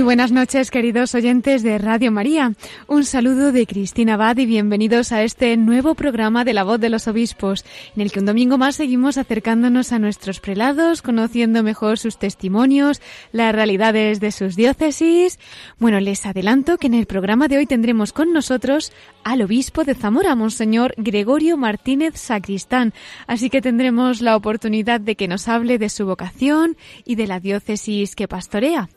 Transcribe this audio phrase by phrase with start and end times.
[0.00, 2.54] Muy buenas noches, queridos oyentes de Radio María.
[2.86, 6.88] Un saludo de Cristina Abad y bienvenidos a este nuevo programa de La Voz de
[6.88, 11.98] los Obispos, en el que un domingo más seguimos acercándonos a nuestros prelados, conociendo mejor
[11.98, 15.38] sus testimonios, las realidades de sus diócesis.
[15.78, 18.92] Bueno, les adelanto que en el programa de hoy tendremos con nosotros
[19.22, 22.94] al obispo de Zamora, Monseñor Gregorio Martínez Sacristán.
[23.26, 27.38] Así que tendremos la oportunidad de que nos hable de su vocación y de la
[27.38, 28.88] diócesis que pastorea.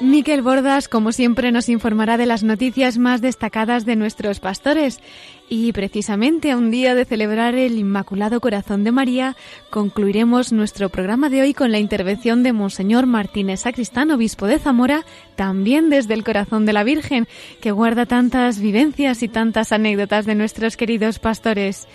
[0.00, 5.00] Miquel Bordas, como siempre, nos informará de las noticias más destacadas de nuestros pastores.
[5.48, 9.36] Y precisamente a un día de celebrar el Inmaculado Corazón de María,
[9.70, 15.06] concluiremos nuestro programa de hoy con la intervención de Monseñor Martínez Sacristán, obispo de Zamora,
[15.34, 17.26] también desde el Corazón de la Virgen,
[17.62, 21.88] que guarda tantas vivencias y tantas anécdotas de nuestros queridos pastores.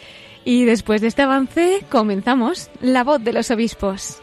[0.44, 4.22] Y después de este avance, comenzamos la voz de los obispos.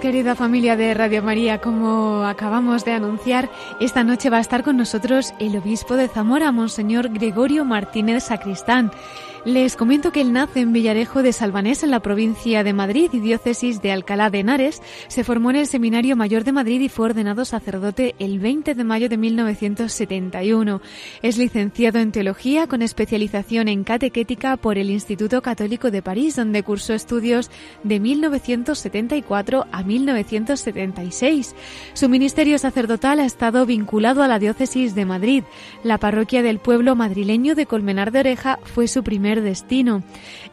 [0.00, 3.50] Querida familia de Radio María, como acabamos de anunciar,
[3.80, 8.90] esta noche va a estar con nosotros el obispo de Zamora, Monseñor Gregorio Martínez Sacristán.
[9.46, 13.20] Les comento que él nace en Villarejo de Salvanés, en la provincia de Madrid y
[13.20, 14.82] diócesis de Alcalá de Henares.
[15.08, 18.84] Se formó en el Seminario Mayor de Madrid y fue ordenado sacerdote el 20 de
[18.84, 20.82] mayo de 1971.
[21.22, 26.62] Es licenciado en Teología con especialización en Catequética por el Instituto Católico de París, donde
[26.62, 27.50] cursó estudios
[27.82, 31.54] de 1974 a 1976.
[31.94, 35.44] Su ministerio sacerdotal ha estado vinculado a la diócesis de Madrid.
[35.82, 40.02] La parroquia del pueblo madrileño de Colmenar de Oreja fue su primer destino.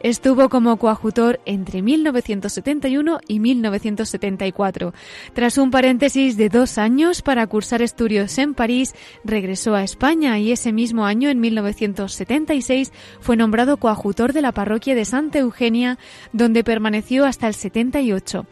[0.00, 4.94] Estuvo como coadjutor entre 1971 y 1974.
[5.32, 8.94] Tras un paréntesis de dos años para cursar estudios en París,
[9.24, 14.94] regresó a España y ese mismo año, en 1976, fue nombrado coadjutor de la parroquia
[14.94, 15.98] de Santa Eugenia,
[16.32, 18.46] donde permaneció hasta el 78.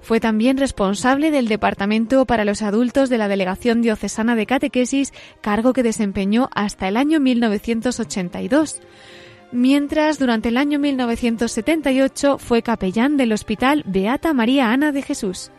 [0.00, 5.72] Fue también responsable del Departamento para los Adultos de la Delegación Diocesana de Catequesis, cargo
[5.72, 8.80] que desempeñó hasta el año 1982
[9.52, 15.50] mientras durante el año 1978 fue capellán del Hospital Beata María Ana de Jesús.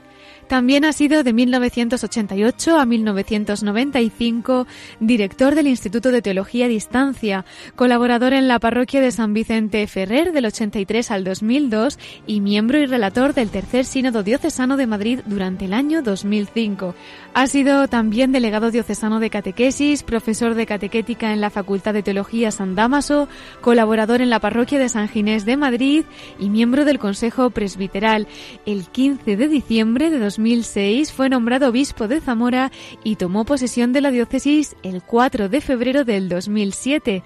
[0.49, 4.65] También ha sido de 1988 a 1995
[4.99, 7.45] director del Instituto de Teología a Distancia,
[7.75, 12.87] colaborador en la parroquia de San Vicente Ferrer del 83 al 2002 y miembro y
[12.87, 16.95] relator del Tercer Sínodo Diocesano de Madrid durante el año 2005.
[17.35, 22.49] Ha sido también delegado diocesano de catequesis, profesor de catequética en la Facultad de Teología
[22.49, 23.27] San Dámaso,
[23.61, 26.05] colaborador en la parroquia de San Ginés de Madrid
[26.39, 28.27] y miembro del Consejo Presbiteral.
[28.65, 32.71] El 15 de diciembre de 2006 fue nombrado obispo de Zamora
[33.03, 37.23] y tomó posesión de la diócesis el 4 de febrero del 2007.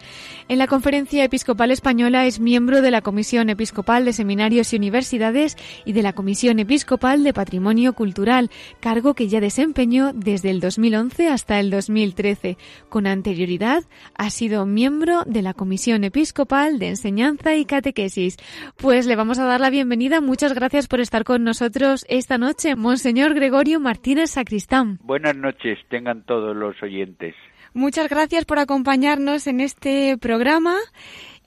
[0.47, 5.57] En la Conferencia Episcopal Española es miembro de la Comisión Episcopal de Seminarios y Universidades
[5.85, 8.49] y de la Comisión Episcopal de Patrimonio Cultural,
[8.79, 12.57] cargo que ya desempeñó desde el 2011 hasta el 2013.
[12.89, 13.83] Con anterioridad
[14.15, 18.37] ha sido miembro de la Comisión Episcopal de Enseñanza y Catequesis.
[18.75, 20.19] Pues le vamos a dar la bienvenida.
[20.19, 24.97] Muchas gracias por estar con nosotros esta noche, Monseñor Gregorio Martínez Sacristán.
[25.03, 27.35] Buenas noches, tengan todos los oyentes.
[27.73, 30.77] Muchas gracias por acompañarnos en este programa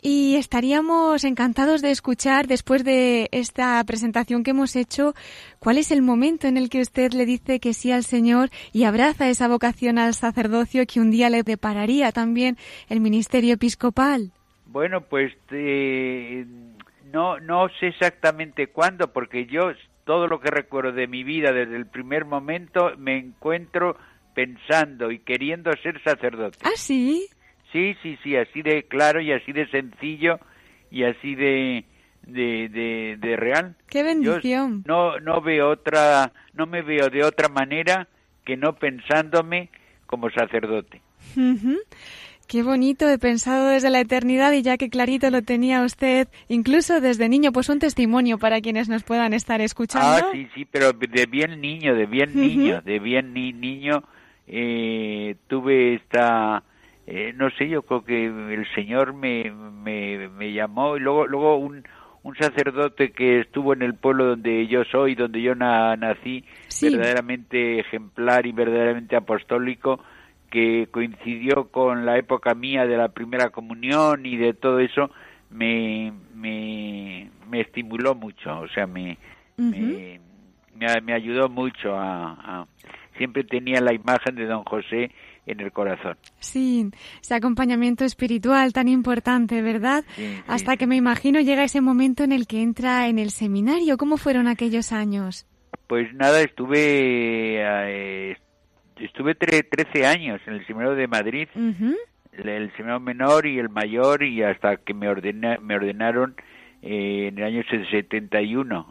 [0.03, 5.14] y estaríamos encantados de escuchar, después de esta presentación que hemos hecho,
[5.58, 8.85] cuál es el momento en el que usted le dice que sí al Señor y
[8.85, 12.58] abraza esa vocación al sacerdocio que un día le depararía también
[12.91, 14.31] el ministerio episcopal.
[14.67, 16.44] Bueno, pues eh,
[17.12, 19.73] no, no sé exactamente cuándo, porque yo
[20.05, 23.97] todo lo que recuerdo de mi vida desde el primer momento me encuentro
[24.35, 26.58] pensando y queriendo ser sacerdote.
[26.62, 27.26] ¿Ah, sí?
[27.73, 30.38] Sí, sí, sí, así de claro y así de sencillo
[30.91, 31.85] y así de,
[32.23, 33.75] de, de, real.
[33.88, 34.85] ¡Qué bendición!
[34.87, 38.08] no, no veo otra, no me veo de otra manera
[38.44, 39.70] que no pensándome
[40.06, 41.03] como sacerdote.
[42.46, 47.00] Qué bonito, he pensado desde la eternidad y ya que clarito lo tenía usted, incluso
[47.00, 50.28] desde niño, pues un testimonio para quienes nos puedan estar escuchando.
[50.28, 54.04] Ah, sí, sí, pero de bien niño, de bien niño, de bien ni niño,
[54.46, 56.62] eh, tuve esta,
[57.08, 61.56] eh, no sé, yo creo que el Señor me, me, me llamó y luego, luego
[61.56, 61.82] un,
[62.22, 66.44] un sacerdote que estuvo en el pueblo donde yo soy, donde yo nací,
[66.81, 70.00] verdaderamente ejemplar y verdaderamente apostólico,
[70.56, 75.11] que coincidió con la época mía de la primera comunión y de todo eso,
[75.50, 79.19] me, me, me estimuló mucho, o sea, me,
[79.58, 80.19] me,
[80.75, 82.67] me, ayudó mucho a,
[83.19, 85.11] Siempre tenía la imagen de don José
[85.44, 86.17] en el corazón.
[86.38, 90.05] Sí, ese acompañamiento espiritual tan importante, ¿verdad?
[90.47, 93.99] Hasta que me imagino llega ese momento en el que entra en el seminario.
[93.99, 95.47] ¿Cómo fueron aquellos años?
[95.87, 98.37] Pues nada, estuve eh,
[98.98, 104.43] estuve 13 años en el seminario de Madrid, el, seminario menor y el mayor, y
[104.43, 105.08] hasta que me,
[105.60, 106.34] me ordenaron
[106.82, 108.87] eh, en el año 71.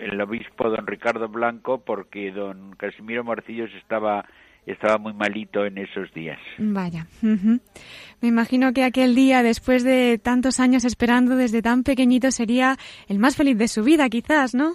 [0.00, 4.24] el obispo don Ricardo Blanco, porque don Casimiro Marcillos estaba
[4.66, 6.38] estaba muy malito en esos días.
[6.58, 7.06] Vaya.
[7.22, 12.78] Me imagino que aquel día, después de tantos años esperando desde tan pequeñito, sería
[13.08, 14.74] el más feliz de su vida, quizás, ¿no?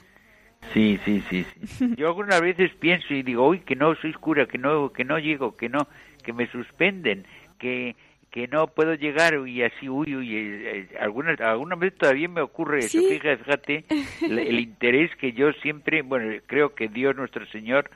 [0.74, 1.46] Sí, sí, sí,
[1.98, 5.18] Yo algunas veces pienso y digo, uy, que no soy cura, que no, que no
[5.18, 5.88] llego, que no,
[6.24, 7.26] que me suspenden,
[7.58, 7.96] que
[8.32, 12.42] que no puedo llegar y así, uy, uy, eh, eh, algunas, algunas veces todavía me
[12.42, 13.86] ocurre eso, fíjate, fíjate
[14.22, 17.90] el, interés que yo siempre, bueno, creo que Dios nuestro Señor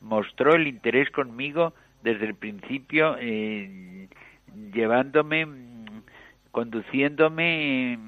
[0.00, 1.72] mostró el interés conmigo
[2.02, 4.08] desde el principio, eh,
[4.72, 5.46] llevándome,
[6.50, 7.98] conduciéndome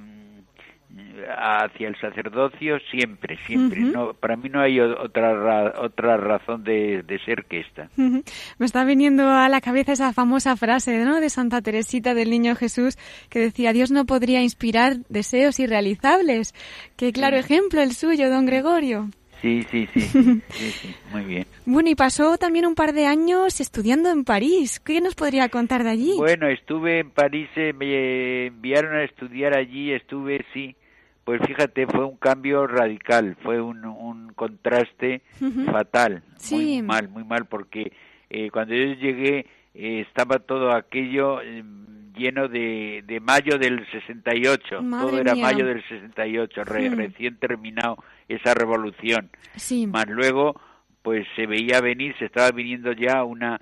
[1.39, 3.81] hacia el sacerdocio siempre, siempre.
[3.81, 7.89] no, para mí no hay otra otra razón de, ser que esta.
[7.97, 11.21] Me está viniendo a la cabeza esa famosa frase ¿no?
[11.21, 12.97] de Santa Teresita del Niño Jesús
[13.29, 16.55] que decía Dios no podría inspirar deseos irrealizables.
[16.97, 19.09] Qué claro ejemplo el suyo, don Gregorio.
[19.41, 20.03] Sí, sí, sí,
[20.51, 21.47] sí, muy bien.
[21.65, 24.81] Bueno, y pasó también un par de años estudiando en París.
[24.81, 26.15] ¿Qué nos podría contar de allí?
[26.17, 30.77] Bueno, estuve en París, eh, me enviaron a estudiar allí, estuve, sí,
[31.25, 35.23] pues fíjate, fue un cambio radical, fue un, un contraste
[35.71, 37.93] fatal, muy mal, muy mal, porque
[38.29, 44.81] eh, cuando yo llegué eh, estaba todo aquello em, lleno de, de mayo del 68,
[44.91, 47.97] todo era mayo del 68, recién terminado
[48.29, 49.31] esa revolución.
[49.57, 49.87] Sí.
[49.87, 50.61] Más luego,
[51.03, 53.61] pues se veía venir, se estaba viniendo ya una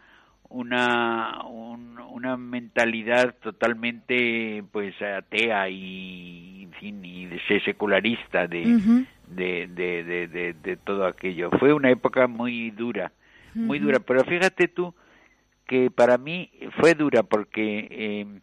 [0.50, 10.54] una una mentalidad totalmente pues atea y en fin y de secularista de, de, de,
[10.54, 11.50] de, todo aquello.
[11.58, 13.12] Fue una época muy dura
[13.54, 14.00] muy dura.
[14.00, 14.94] Pero fíjate tú
[15.66, 16.50] que para mí
[16.80, 18.40] fue dura porque eh,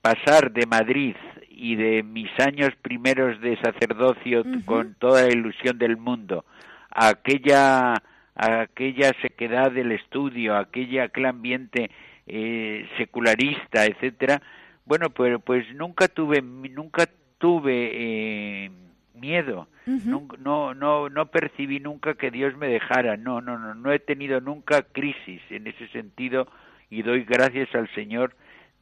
[0.00, 1.16] pasar de Madrid
[1.48, 6.44] y de mis años primeros de sacerdocio con toda la ilusión del mundo
[6.90, 7.94] a aquella
[8.34, 11.90] aquella sequedad del estudio, aquella, aquel ambiente
[12.26, 14.42] eh, secularista, etcétera,
[14.84, 18.70] bueno, pues, pues nunca tuve, nunca tuve eh,
[19.14, 23.98] miedo, no, no, no percibí nunca que Dios me dejara, no, no, no, no he
[23.98, 26.48] tenido nunca crisis en ese sentido
[26.88, 28.34] y doy gracias al Señor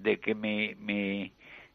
[0.02, 1.32] de que me, me,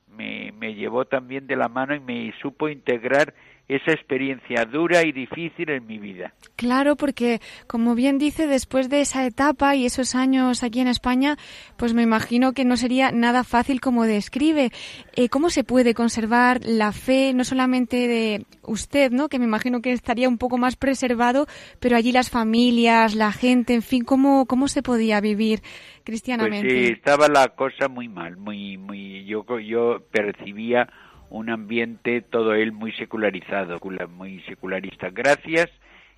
[0.07, 3.33] me, me llevó también de la mano y me supo integrar
[3.67, 6.33] esa experiencia dura y difícil en mi vida.
[6.55, 11.37] Claro, porque como bien dice, después de esa etapa y esos años aquí en España,
[11.75, 14.71] pues me imagino que no sería nada fácil como describe.
[15.15, 19.29] Eh, ¿Cómo se puede conservar la fe, no solamente de usted, ¿no?
[19.29, 21.47] que me imagino que estaría un poco más preservado,
[21.79, 25.61] pero allí las familias, la gente, en fin, ¿cómo, cómo se podía vivir
[26.05, 26.69] cristianamente?
[26.69, 30.87] Pues sí, estaba la cosa muy mal, muy, muy, yo, yo percibía
[31.29, 35.09] un ambiente todo él muy secularizado, muy secularista.
[35.09, 35.69] Gracias,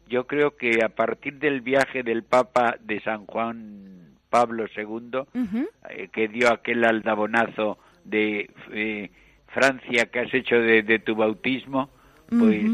[0.08, 5.22] yo creo que a partir del viaje del Papa de San Juan Pablo II,
[5.90, 9.10] eh, que dio aquel aldabonazo de eh,
[9.48, 11.90] Francia que has hecho de, tu bautismo,
[12.30, 12.72] pues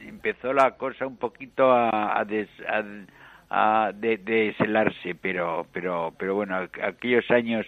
[0.00, 2.24] empezó la cosa un poquito a, a,
[3.94, 7.66] deshelarse, pero, pero, pero bueno, aquellos años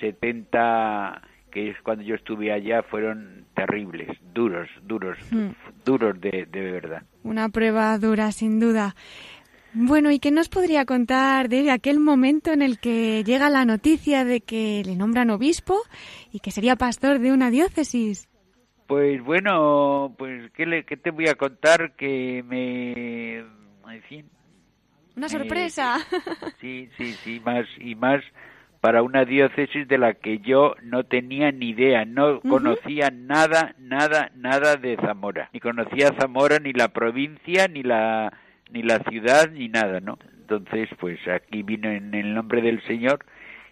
[0.00, 1.22] 70
[1.54, 5.50] que es cuando yo estuve allá, fueron terribles, duros, duros, hmm.
[5.84, 7.04] duros de, de verdad.
[7.22, 8.96] Una prueba dura, sin duda.
[9.72, 14.24] Bueno, ¿y qué nos podría contar de aquel momento en el que llega la noticia
[14.24, 15.80] de que le nombran obispo
[16.32, 18.28] y que sería pastor de una diócesis?
[18.88, 21.92] Pues bueno, pues ¿qué, le, qué te voy a contar?
[21.96, 23.38] Que me...
[23.38, 24.26] En fin.
[25.16, 25.98] Una sorpresa.
[26.60, 28.22] sí, sí, sí, más y más
[28.80, 34.30] para una diócesis de la que yo no tenía ni idea, no conocía nada, nada,
[34.36, 35.48] nada de Zamora.
[35.54, 38.30] Ni conocía Zamora, ni la provincia, ni la,
[38.70, 40.18] ni la ciudad, ni nada, ¿no?
[40.38, 43.24] Entonces, pues aquí vino en el nombre del Señor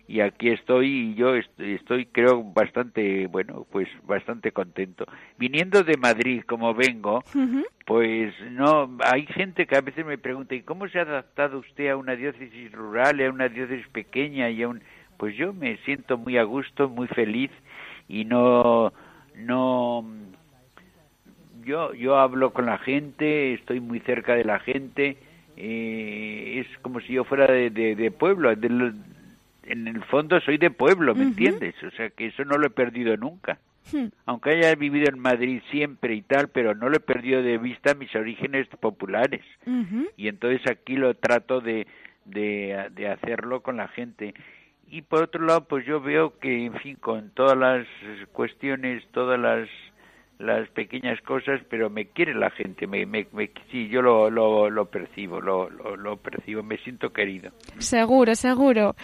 [0.09, 5.07] y aquí estoy y yo estoy, estoy, creo bastante bueno pues bastante contento.
[5.39, 7.23] Viniendo de Madrid como vengo
[7.87, 11.89] pues no hay gente que a veces me pregunta y cómo se ha adaptado usted
[11.89, 14.83] a una diócesis rural a una diócesis pequeña y a un
[15.17, 17.51] pues yo me siento muy a gusto muy feliz
[18.09, 18.93] y no
[19.37, 20.05] no
[21.65, 25.17] yo yo hablo con la gente estoy muy cerca de la gente
[25.57, 28.93] eh, es como si yo fuera de, de, de pueblo de
[29.65, 32.71] en el fondo soy de pueblo me entiendes o sea que eso no lo he
[32.71, 33.59] perdido nunca
[33.91, 34.07] Hmm.
[34.27, 37.95] aunque haya vivido en Madrid siempre y tal, pero no lo he perdido de vista
[37.95, 39.43] mis orígenes populares.
[40.17, 41.87] Y entonces aquí lo trato de,
[42.25, 44.35] de, de hacerlo con la gente.
[44.89, 47.87] Y por otro lado, pues yo veo que, en fin, con todas las
[48.33, 49.69] cuestiones, todas las
[50.43, 54.69] las pequeñas cosas, pero me quiere la gente, me, me, me- sí, yo lo, lo,
[54.71, 57.53] lo percibo, lo, lo, lo percibo, me siento querido.
[57.79, 58.97] Seguro, seguro.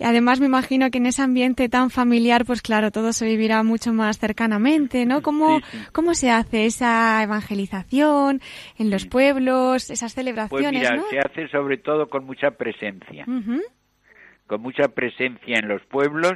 [0.00, 3.62] Y además me imagino que en ese ambiente tan familiar, pues claro, todo se vivirá
[3.62, 5.22] mucho más cercanamente, ¿no?
[5.22, 5.78] ¿Cómo, Sí, sí.
[5.92, 8.40] cómo se hace esa evangelización
[8.78, 11.02] en los pueblos, esas Pues celebraciones, mira, no?
[11.10, 13.26] se hace sobre todo con mucha presencia.
[14.46, 16.34] Con mucha presencia en los pueblos,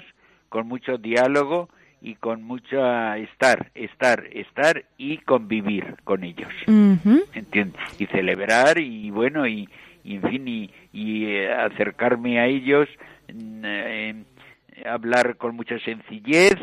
[0.49, 1.69] con mucho diálogo
[2.03, 6.49] y con mucha estar, estar, estar y convivir con ellos.
[7.35, 7.81] ¿entiendes?
[7.99, 9.69] Y celebrar y bueno y,
[10.05, 12.89] y en fin y, y, eh, acercarme a ellos,
[13.33, 14.15] mm, eh,
[14.87, 16.55] hablar con mucha sencillez,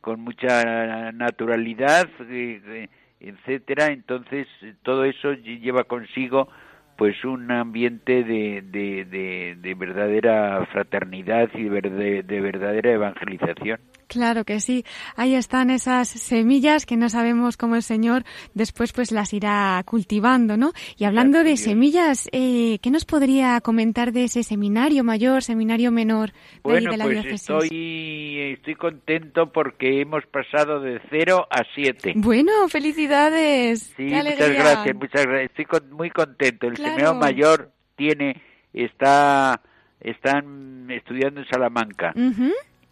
[0.00, 2.88] con mucha naturalidad, eh,
[3.20, 3.88] etcétera.
[3.88, 4.46] Entonces
[4.82, 6.48] todo eso lle- lleva consigo
[6.96, 13.78] pues un ambiente de, de, de, de verdadera fraternidad y de, de verdadera evangelización.
[14.08, 14.84] Claro que sí.
[15.16, 18.24] Ahí están esas semillas que no sabemos cómo el Señor
[18.54, 20.72] después pues las irá cultivando, ¿no?
[20.96, 26.30] Y hablando de semillas, eh, ¿qué nos podría comentar de ese seminario mayor, seminario menor
[26.32, 27.40] de, ahí Bueno, de la pues diócesis?
[27.42, 32.14] estoy, estoy contento porque hemos pasado de 0 a 7.
[32.16, 33.92] Bueno, felicidades.
[33.96, 35.50] Sí, muchas gracias, muchas gracias.
[35.50, 36.66] Estoy con- muy contento.
[36.66, 36.94] El Claro.
[36.94, 38.40] seminario mayor tiene,
[38.72, 39.60] está,
[40.00, 42.14] están estudiando en Salamanca.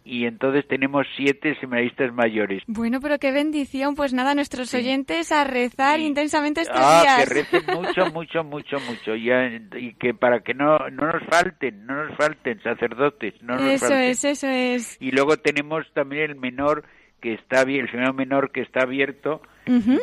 [0.07, 2.63] Y entonces tenemos siete seminaristas mayores.
[2.67, 3.95] Bueno, pero qué bendición.
[3.95, 4.77] Pues nada, nuestros Sí.
[4.77, 6.05] oyentes a rezar Sí.
[6.05, 7.17] intensamente estos Ah, días.
[7.29, 9.15] que recen mucho, mucho, mucho, mucho.
[9.15, 9.29] Y,
[9.77, 13.87] y que para que no, no nos falten, no nos falten sacerdotes, no nos eso
[13.87, 14.03] falten.
[14.09, 14.97] es, eso es.
[15.01, 16.83] Y luego tenemos también el menor
[17.21, 19.41] que está bien, el seminario menor que está abierto,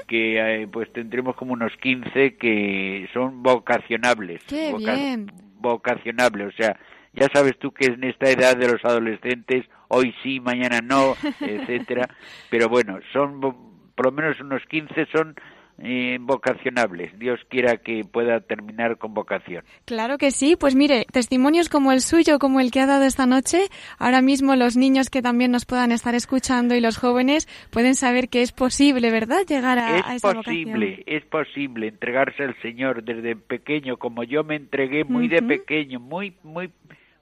[0.09, 4.43] que eh, pues tendremos como unos 15 que son vocacionables.
[4.45, 5.31] Qué voca- bien.
[5.59, 6.77] Vocacionables, o sea,
[7.15, 12.09] ya sabes tú que en esta edad de los adolescentes, hoy sí, mañana no, etcétera,
[12.51, 15.37] pero bueno, son por lo menos unos 15 son
[15.79, 17.19] eh, vocacionables.
[17.19, 19.65] Dios quiera que pueda terminar con vocación.
[19.85, 20.57] Claro que sí.
[20.57, 23.65] Pues mire, testimonios como el suyo, como el que ha dado esta noche,
[23.99, 28.29] ahora mismo los niños que también nos puedan estar escuchando y los jóvenes pueden saber
[28.29, 29.41] que es posible, ¿verdad?
[29.49, 31.05] Llegar a, a es esa posible, vocación.
[31.07, 36.37] es posible entregarse al Señor desde pequeño, como yo me entregué muy de pequeño, muy,
[36.45, 36.71] muy,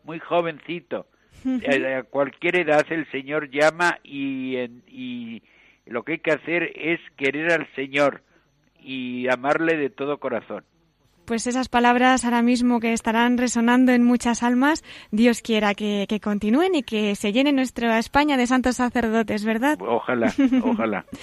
[0.05, 1.07] muy jovencito.
[1.45, 5.43] A, cualquier edad el Señor llama y, en- y
[5.87, 8.23] lo que hay que hacer es querer al Señor
[8.81, 10.65] y amarle de todo corazón.
[11.25, 14.83] Pues esas palabras ahora mismo que estarán resonando en muchas almas,
[15.13, 19.79] Dios quiera que, que continúen y que se llene nuestra España de santos sacerdotes, ¿verdad?
[19.81, 20.33] Ojalá,
[20.65, 21.05] ojalá.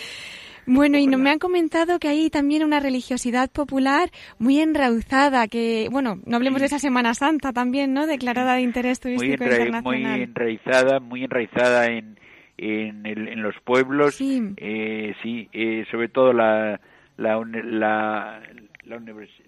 [0.66, 1.24] Bueno, y no, Ojalá.
[1.24, 6.58] me han comentado que hay también una religiosidad popular muy enrauzada, que, bueno, no hablemos
[6.60, 6.62] Sí.
[6.63, 8.08] de esa Semana Santa también, ¿no?
[8.08, 10.22] Declarada de interés Muy, turístico muy internacional.
[10.22, 12.20] enraizada, muy enraizada en,
[12.58, 14.16] en, el- en los pueblos.
[14.16, 14.42] Sí.
[14.58, 16.80] Eh, sí, eh, sobre todo la,
[17.18, 18.42] la, la,
[18.86, 19.00] la,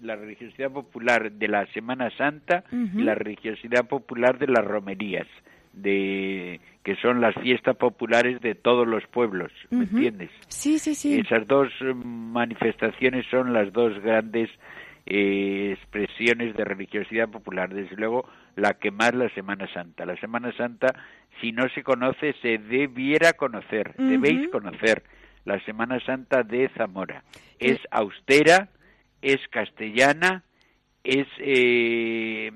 [0.02, 5.28] la religiosidad popular de la Semana Santa y la religiosidad popular de las romerías,
[5.74, 10.32] de que son las fiestas populares de todos los pueblos, ¿me entiendes?
[10.48, 11.20] Sí, sí, sí.
[11.20, 14.50] Esas dos eh, manifestaciones son las dos grandes
[15.06, 17.74] eh, expresiones de religiosidad popular.
[17.74, 20.06] Desde luego, la que más la Semana Santa.
[20.06, 20.88] La Semana Santa,
[21.40, 25.04] si no se conoce, se debiera conocer, debéis conocer
[25.46, 27.24] la Semana Santa de Zamora.
[27.60, 28.70] Es austera,
[29.22, 30.44] es castellana
[31.04, 32.52] es eh,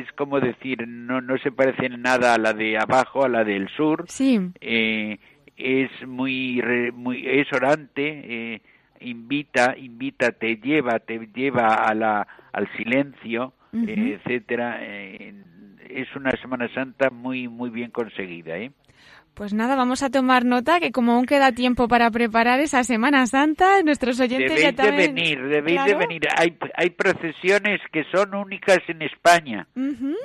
[0.00, 3.44] es como decir no no se parece en nada a la de abajo a la
[3.44, 4.04] del sur.
[4.08, 4.40] Sí.
[4.60, 5.18] Eh,
[5.56, 6.62] es muy
[6.94, 8.62] muy es orante eh,
[9.00, 14.80] invita invita te lleva te lleva a la al silencio etcétera.
[14.82, 18.72] Es una Semana Santa muy muy bien conseguida ¿eh?
[19.34, 23.26] Pues nada, vamos a tomar nota que como aún queda tiempo para preparar esa Semana
[23.26, 25.14] Santa, nuestros oyentes debéis ya también...
[25.14, 26.22] de venir, debéis de venir.
[26.36, 29.66] Hay, hay procesiones que son únicas en España,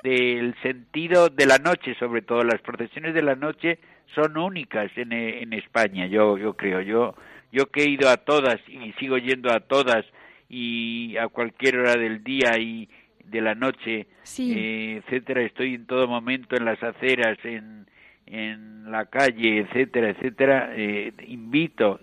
[0.04, 3.80] del sentido de la noche, sobre todo las procesiones de la noche
[4.14, 6.82] son únicas en, en España, yo yo creo.
[6.82, 7.16] Yo
[7.52, 10.06] yo que he ido a todas y sigo yendo a todas
[10.50, 12.90] y a cualquier hora del día y
[13.24, 14.08] de la noche,
[14.38, 17.88] eh, etcétera, estoy en todo momento en las aceras, en
[18.28, 22.00] en la calle, etcétera, etcétera, eh, invito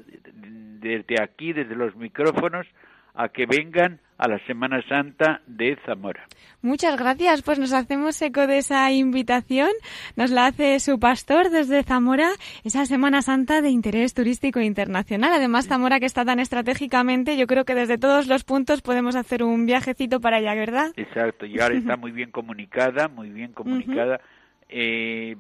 [0.81, 2.67] desde aquí, desde los micrófonos,
[3.15, 6.27] a que vengan a la Semana Santa de Zamora.
[6.63, 9.69] Muchas gracias, pues nos hacemos eco de esa invitación.
[10.17, 12.31] Nos la hace su pastor desde Zamora,
[12.65, 15.33] esa Semana Santa de interés turístico internacional.
[15.33, 19.43] Además, Zamora que está tan estratégicamente, yo creo que desde todos los puntos podemos hacer
[19.43, 20.93] un viajecito para allá, ¿verdad?
[20.97, 24.21] Exacto, y ahora está muy bien comunicada, muy bien comunicada.
[24.69, 25.37] eh,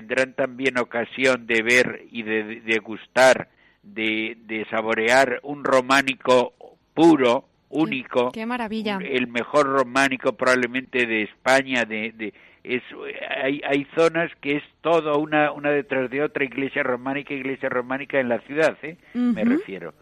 [0.00, 3.48] tendrán también ocasión de ver y de degustar,
[3.84, 6.52] de, de, saborear un románico
[6.94, 8.32] puro, único.
[8.32, 8.98] Qué, maravilla.
[9.00, 12.34] El mejor románico probablemente de España, de, de
[12.64, 12.82] es,
[13.40, 18.18] hay, hay zonas que es todo una, una detrás de otra, iglesia románica, iglesia románica
[18.18, 18.96] en la ciudad, ¿eh?
[19.14, 19.34] uh -huh.
[19.34, 19.94] me refiero.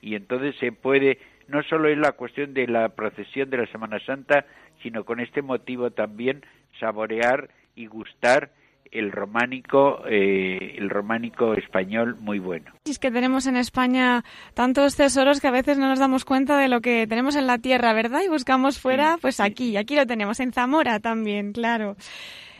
[0.00, 4.00] Y entonces se puede, no solo es la cuestión de la procesión de la Semana
[4.00, 4.44] Santa,
[4.82, 6.44] sino con este motivo también
[6.80, 8.50] saborear y gustar
[8.92, 12.72] el románico eh, el románico español muy bueno.
[12.84, 16.68] Es que tenemos en España tantos tesoros que a veces no nos damos cuenta de
[16.68, 20.40] lo que tenemos en la tierra verdad y buscamos fuera pues aquí aquí lo tenemos
[20.40, 21.96] en Zamora también claro.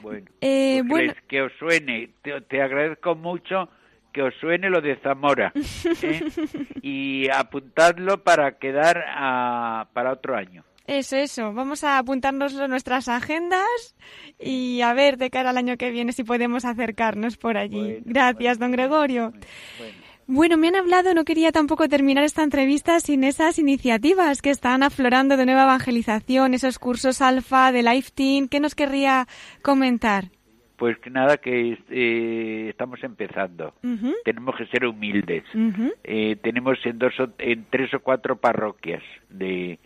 [0.02, 1.14] Bueno, eh, pues bueno.
[1.26, 3.68] que os suene te, te, agradezco mucho
[4.12, 5.52] que os suene lo de Zamora
[6.02, 6.20] ¿eh?
[6.82, 11.52] y apuntadlo para quedar a, para otro año eso, eso.
[11.52, 13.96] Vamos a apuntarnos nuestras agendas
[14.38, 17.80] y a ver de cara al año que viene si podemos acercarnos por allí.
[17.80, 19.32] Bueno, Gracias, bueno, don Gregorio.
[19.78, 20.06] Bueno.
[20.28, 24.82] Bueno, me han hablado, no quería tampoco terminar esta entrevista sin esas iniciativas que están
[24.82, 28.48] aflorando de nueva evangelización, esos cursos alfa de Life Team.
[28.48, 29.26] ¿Qué nos querría
[29.62, 30.24] comentar?
[30.76, 33.72] Pues que nada, que eh, estamos empezando.
[33.84, 34.14] Uh -huh.
[34.24, 35.44] Tenemos que ser humildes.
[35.54, 35.94] Uh -huh.
[36.02, 39.78] eh, tenemos en, dos en tres o cuatro parroquias de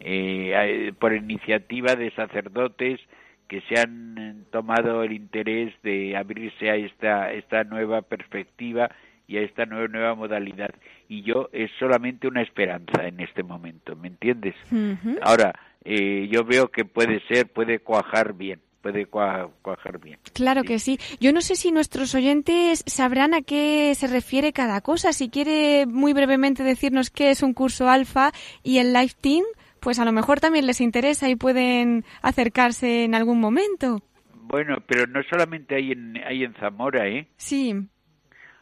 [0.00, 3.00] eh, por iniciativa de sacerdotes
[3.48, 8.90] que se han tomado el interés de abrirse a esta, esta nueva perspectiva
[9.26, 10.70] y a esta nueva, nueva modalidad.
[11.08, 14.54] Y yo es solamente una esperanza en este momento, ¿me entiendes?
[14.70, 15.18] Uh -huh.
[15.22, 20.18] Ahora, eh, yo veo que puede ser, puede cuajar bien puede cuajar bien.
[20.32, 20.98] Claro que sí.
[21.20, 25.12] Yo no sé si nuestros oyentes sabrán a qué se refiere cada cosa.
[25.12, 28.32] Si quiere muy brevemente decirnos qué es un curso alfa
[28.62, 29.44] y el Life Team,
[29.80, 34.02] pues a lo mejor también les interesa y pueden acercarse en algún momento.
[34.34, 37.26] Bueno, pero no solamente hay en, hay en Zamora, ¿eh?
[37.36, 37.74] Sí.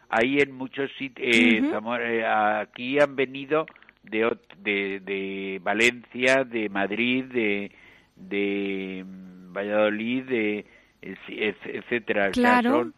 [0.09, 1.29] Hay en muchos sitios.
[1.29, 1.70] Eh, uh -huh.
[1.70, 3.66] Zamora, aquí han venido
[4.02, 7.70] de, de, de Valencia, de Madrid, de,
[8.16, 10.66] de Valladolid, de,
[11.02, 12.31] etcétera.
[12.31, 12.70] Claro.
[12.70, 12.94] O sea, son,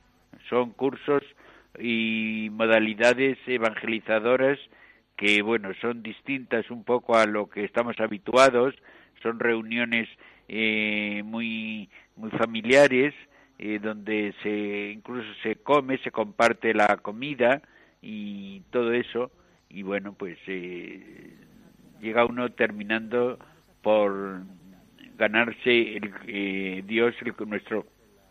[0.49, 1.23] son cursos
[1.79, 4.59] y modalidades evangelizadoras
[5.19, 8.75] que bueno son distintas un poco a lo que estamos habituados.
[9.21, 10.09] Son reuniones
[10.49, 13.13] eh, muy muy familiares
[13.59, 17.61] eh, donde se incluso se come se comparte la comida
[18.01, 19.33] y todo eso.
[19.69, 21.35] Y bueno pues eh,
[22.01, 23.39] llega uno terminando
[23.83, 24.43] por
[25.19, 27.87] ganarse el, eh, Dios el, nuestro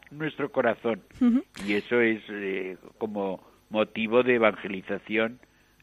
[0.09, 1.01] nuestro corazón.
[1.19, 1.43] Uh -huh.
[1.67, 5.39] y eso es eh, como motivo de evangelización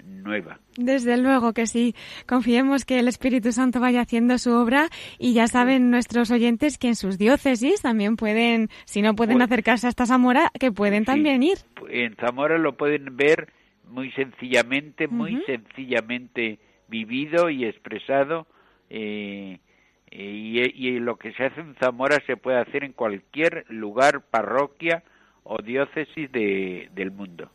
[0.07, 0.59] nueva.
[0.77, 1.95] Desde luego que sí.
[2.27, 4.89] Confiemos que el Espíritu Santo vaya haciendo su obra
[5.19, 9.45] y ya saben nuestros oyentes que en sus diócesis también pueden, si no pueden Bueno.
[9.47, 11.07] acercarse hasta Zamora, que pueden Sí.
[11.07, 11.59] también ir.
[11.91, 13.53] En Zamora lo pueden ver
[13.91, 18.47] muy sencillamente, muy sencillamente vivido y expresado.
[18.91, 19.59] eh,
[20.11, 24.23] eh, y, y lo que se hace en Zamora se puede hacer en cualquier lugar,
[24.31, 25.03] parroquia
[25.43, 27.51] o diócesis de, del mundo.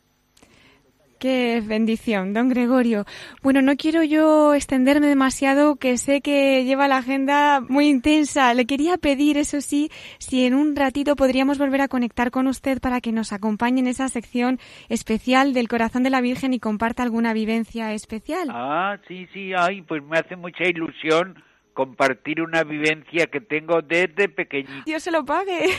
[1.20, 3.04] Qué bendición, don Gregorio.
[3.42, 8.54] Bueno, no quiero yo extenderme demasiado, que sé que lleva la agenda muy intensa.
[8.54, 12.80] Le quería pedir, eso sí, si en un ratito podríamos volver a conectar con usted
[12.80, 17.02] para que nos acompañe en esa sección especial del corazón de la Virgen y comparta
[17.02, 18.48] alguna vivencia especial.
[18.50, 21.34] Ah, sí, sí, ay, pues me hace mucha ilusión
[21.80, 24.82] compartir una vivencia que tengo desde pequeñito.
[24.84, 25.70] Dios se lo pague.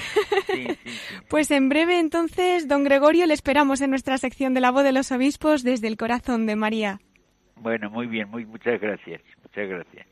[1.30, 4.92] Pues en breve entonces, don Gregorio, le esperamos en nuestra sección de la voz de
[4.92, 7.00] los obispos desde el corazón de María.
[7.56, 10.11] Bueno, muy bien, muy, muchas gracias, muchas gracias.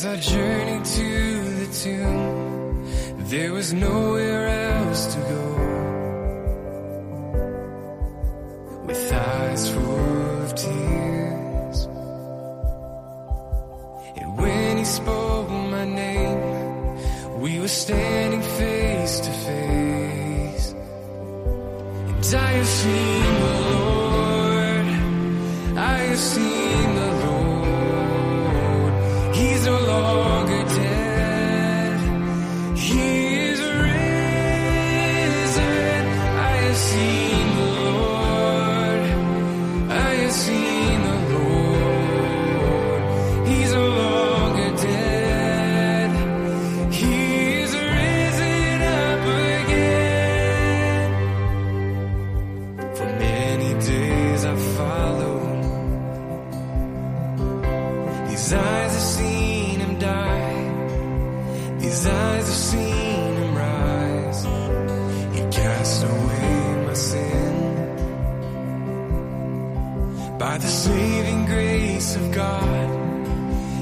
[0.00, 2.86] As I journeyed to the tomb,
[3.28, 5.59] there was nowhere else to go.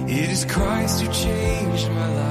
[0.09, 2.29] It is Christ who changed my life.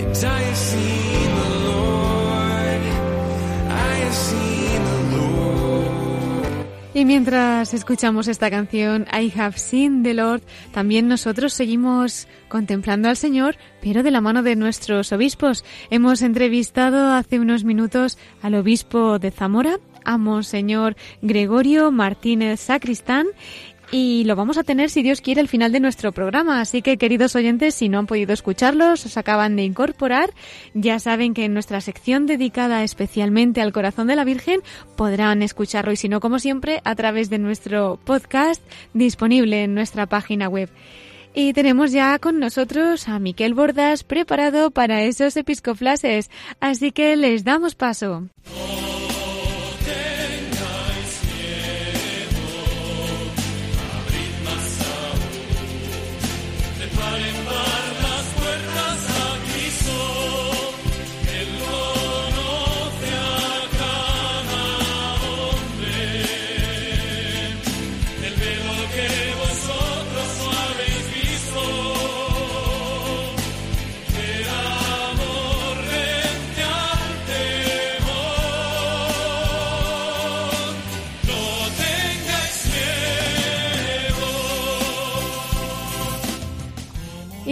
[0.00, 2.82] And I have seen the Lord.
[3.68, 4.96] I have seen the.
[6.96, 10.40] Y mientras escuchamos esta canción, I Have Seen the Lord,
[10.72, 15.62] también nosotros seguimos contemplando al Señor, pero de la mano de nuestros obispos.
[15.90, 23.26] Hemos entrevistado hace unos minutos al obispo de Zamora, a Monseñor Gregorio Martínez Sacristán,
[23.92, 26.60] y lo vamos a tener, si Dios quiere, al final de nuestro programa.
[26.60, 30.30] Así que, queridos oyentes, si no han podido escucharlos, os acaban de incorporar,
[30.74, 34.60] ya saben que en nuestra sección dedicada especialmente al corazón de la Virgen
[34.96, 40.06] podrán escucharlo y si no, como siempre, a través de nuestro podcast disponible en nuestra
[40.06, 40.68] página web.
[41.34, 47.44] Y tenemos ya con nosotros a Miquel Bordas preparado para esos episcoflases, así que les
[47.44, 48.24] damos paso.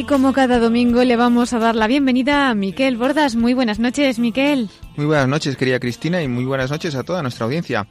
[0.05, 3.37] Y como cada domingo le vamos a dar la bienvenida a Miquel Bordas.
[3.37, 4.69] Muy buenas noches, Miquel.
[4.97, 7.89] Muy buenas noches, querida Cristina, y muy buenas noches a toda nuestra audiencia.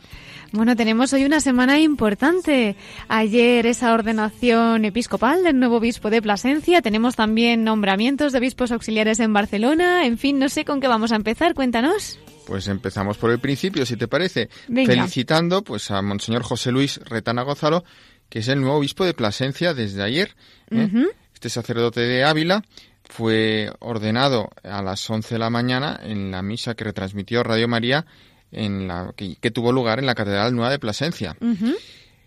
[0.51, 2.75] Bueno, tenemos hoy una semana importante.
[3.07, 6.83] Ayer esa ordenación episcopal del nuevo obispo de Plasencia.
[6.83, 10.05] Tenemos también nombramientos de obispos auxiliares en Barcelona.
[10.05, 11.55] En fin, no sé con qué vamos a empezar.
[11.55, 12.19] Cuéntanos.
[12.45, 14.49] Pues empezamos por el principio, si te parece.
[14.67, 14.93] Venga.
[14.93, 17.83] Felicitando pues a Monseñor José Luis Retana Gonzalo,
[18.29, 20.35] que es el nuevo obispo de Plasencia desde ayer.
[20.69, 21.07] ¿eh?
[21.43, 22.63] Este sacerdote de Ávila
[23.03, 28.05] fue ordenado a las 11 de la mañana en la misa que retransmitió Radio María
[28.49, 31.35] en la que, que tuvo lugar en la Catedral Nueva de Plasencia.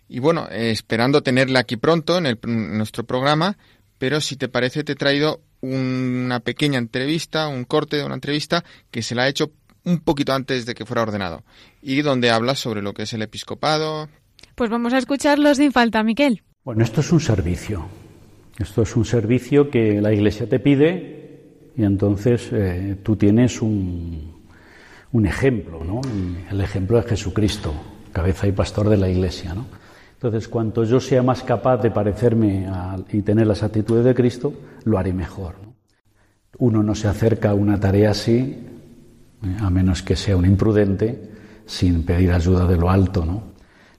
[0.07, 3.57] Y bueno, eh, esperando tenerle aquí pronto en, el- en nuestro programa,
[3.96, 8.64] pero si te parece te he traído una pequeña entrevista, un corte de una entrevista
[8.90, 9.50] que se la ha hecho
[9.85, 11.42] un poquito antes de que fuera ordenado
[11.81, 14.11] y donde habla sobre lo que es el episcopado.
[14.55, 16.42] Pues vamos a escucharlos sin falta, Miquel.
[16.64, 17.88] Bueno, esto es un servicio.
[18.59, 24.37] Esto es un servicio que la Iglesia te pide Y entonces eh, tú tienes un,
[25.12, 26.01] un ejemplo, ¿no?
[26.51, 27.73] El ejemplo es Jesucristo,
[28.12, 29.66] cabeza y pastor de la Iglesia, ¿no?
[30.16, 32.66] Entonces, cuanto yo sea más capaz de parecerme
[33.12, 35.57] y tener las actitudes de Cristo, lo haré mejor.
[35.62, 35.75] ¿no?
[36.59, 38.57] Uno no se acerca a una tarea así,
[39.45, 41.31] eh, a menos que sea un imprudente,
[41.66, 43.42] sin pedir ayuda de lo alto, ¿no?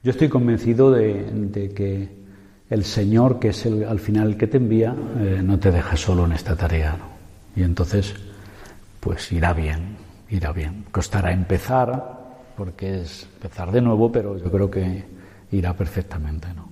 [0.03, 2.09] Yo estoy convencido de, de que
[2.69, 5.95] el Señor, que es el, al final el que te envía, eh, no te deja
[5.95, 7.17] solo en esta tarea, ¿no?
[7.55, 8.13] Y entonces,
[8.99, 9.97] pues irá bien,
[10.29, 10.85] irá bien.
[10.91, 12.17] Costará empezar,
[12.55, 15.05] porque es empezar de nuevo, pero yo creo que
[15.51, 16.67] irá perfectamente, ¿no?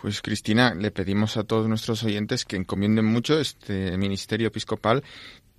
[0.00, 5.02] Pues Cristina, le pedimos a todos nuestros oyentes que encomienden mucho este ministerio episcopal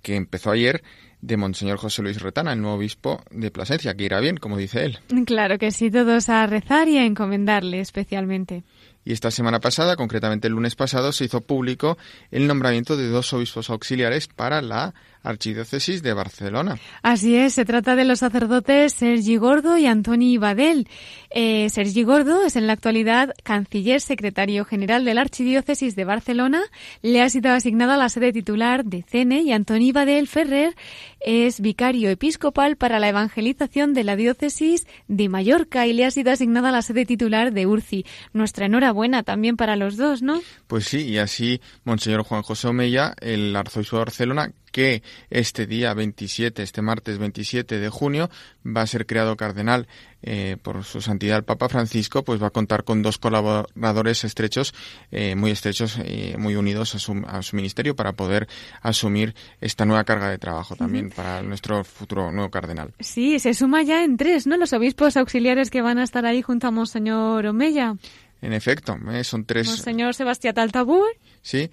[0.02, 0.82] que empezó ayer
[1.20, 4.84] de Monseñor José Luis Retana, el nuevo obispo de Plasencia, que irá bien, como dice
[4.84, 4.98] él.
[5.26, 8.62] Claro que sí, todos a rezar y a encomendarle especialmente.
[9.08, 11.96] Y esta semana pasada, concretamente el lunes pasado, se hizo público
[12.30, 16.78] el nombramiento de dos obispos auxiliares para la Archidiócesis de Barcelona.
[17.02, 20.88] Así es, se trata de los sacerdotes Sergi Gordo y Antoni Badel.
[21.30, 26.62] Eh, Sergi Gordo es en la actualidad canciller secretario general de la Archidiócesis de Barcelona.
[27.02, 30.74] Le ha sido asignada la sede titular de CENE y Antoni Badel Ferrer
[31.20, 36.30] es vicario episcopal para la evangelización de la diócesis de Mallorca y le ha sido
[36.30, 38.04] asignada la sede titular de Urci.
[38.32, 40.40] Nuestra enhorabuena también para los dos, ¿no?
[40.66, 45.94] Pues sí, y así Monseñor Juan José Omeya, el arzobispo de Barcelona, que este día
[45.94, 48.30] 27, este martes 27 de junio,
[48.64, 49.88] va a ser creado cardenal
[50.22, 54.74] eh, por su santidad el Papa Francisco, pues va a contar con dos colaboradores estrechos,
[55.12, 58.48] eh, muy estrechos y muy unidos a su, a su, ministerio para poder
[58.82, 62.92] asumir esta nueva carga de trabajo también para nuestro futuro nuevo cardenal.
[62.98, 64.56] Sí, se suma ya en tres, ¿no?
[64.56, 67.94] Los obispos auxiliares que van a estar ahí junto a Monseñor Omeya.
[68.40, 69.24] En efecto, ¿eh?
[69.24, 69.66] son tres.
[69.66, 71.08] Monseñor Sebastián Taltabur.
[71.42, 71.70] Sí,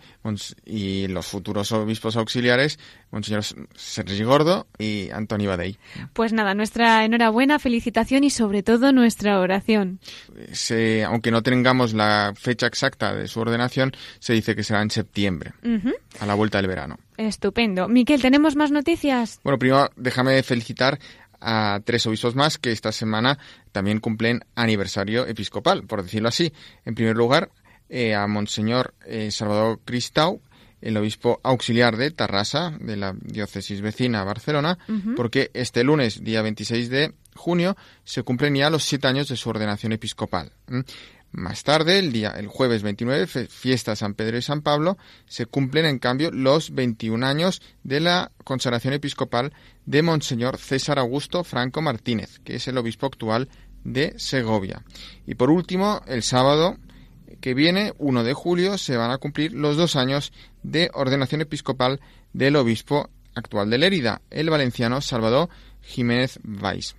[0.66, 2.80] y los futuros obispos auxiliares,
[3.12, 3.44] Monseñor
[3.76, 5.78] Sergi Gordo y Antoni Badei.
[6.14, 10.00] Pues nada, nuestra enhorabuena, felicitación y sobre todo nuestra oración.
[10.52, 14.92] Se, aunque no tengamos la fecha exacta de su ordenación, se dice que será en
[14.92, 15.94] septiembre, uh -huh.
[16.20, 16.98] a la vuelta del verano.
[17.18, 17.88] Estupendo.
[17.88, 19.40] Miquel, ¿tenemos más noticias?
[19.44, 21.00] Bueno, primero déjame felicitar
[21.46, 23.38] a tres obispos más que esta semana
[23.72, 26.52] también cumplen aniversario episcopal, por decirlo así.
[26.86, 27.52] En primer lugar,
[27.88, 30.42] eh, a Monseñor eh, Salvador Cristau,
[30.82, 35.16] el obispo auxiliar de Tarrasa, de la diócesis vecina a Barcelona, uh -huh.
[35.16, 39.50] porque este lunes, día 26 de junio, se cumplen ya los siete años de su
[39.50, 40.52] ordenación episcopal.
[40.68, 40.82] ¿Mm?
[41.32, 45.86] Más tarde, el día, el jueves 29, fiesta San Pedro y San Pablo, se cumplen
[45.86, 49.52] en cambio los 21 años de la consagración episcopal
[49.86, 53.50] de Monseñor César Augusto Franco Martínez, que es el obispo actual
[53.84, 54.84] de Segovia.
[55.26, 56.78] Y por último, el sábado
[57.42, 62.00] que viene, 1 de julio, se van a cumplir los dos años de ordenación episcopal
[62.34, 65.50] del obispo actual de Lérida, el valenciano Salvador
[65.82, 66.96] Jiménez Valls.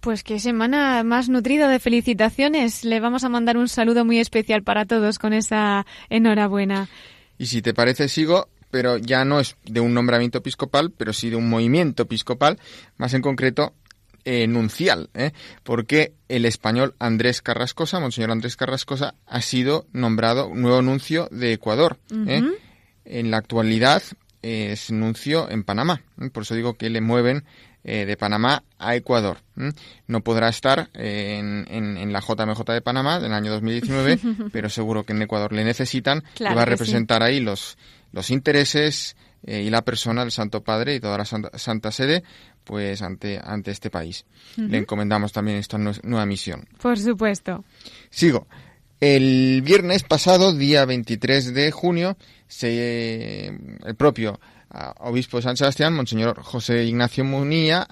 [0.00, 2.84] Pues qué semana más nutrida de felicitaciones.
[2.84, 6.88] Le vamos a mandar un saludo muy especial para todos con esa enhorabuena.
[7.36, 11.30] Y si te parece, sigo, pero ya no es de un nombramiento episcopal, pero sí
[11.30, 12.58] de un movimiento episcopal,
[12.96, 13.74] más en concreto
[14.24, 15.32] eh, nuncial, ¿eh?
[15.62, 21.98] porque el español Andrés Carrascosa, Monseñor Andrés Carrascosa, ha sido nombrado nuevo nuncio de Ecuador.
[22.10, 22.28] Uh -huh.
[22.28, 22.58] ¿eh?
[23.06, 24.02] En la actualidad
[24.42, 26.02] es nuncio en Panamá,
[26.32, 27.44] por eso digo que le mueven
[27.82, 29.38] eh, de Panamá a Ecuador.
[30.06, 34.18] No podrá estar en, en, en, la JMJ de Panamá del año 2019,
[34.52, 37.28] pero seguro que en Ecuador le necesitan claro y va a representar sí.
[37.28, 37.78] ahí los,
[38.12, 42.22] los intereses eh, y la persona del Santo Padre y toda la Santa, Santa Sede
[42.64, 44.24] pues ante, ante este país.
[44.56, 44.68] Uh -huh.
[44.68, 46.68] Le encomendamos también esta nueva misión.
[46.80, 47.64] Por supuesto.
[48.10, 48.46] Sigo.
[49.00, 54.38] El viernes pasado, día 23 de junio, se, el propio
[54.98, 57.86] obispo de San Sebastián, Monseñor José Ignacio Munilla,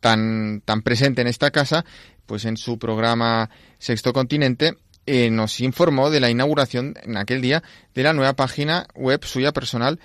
[0.00, 1.84] tan, tan presente en esta casa,
[2.26, 4.76] pues en su programa Sexto Continente,
[5.08, 7.62] eh, nos informó de la inauguración en aquel día
[7.94, 9.98] de la nueva página web suya personal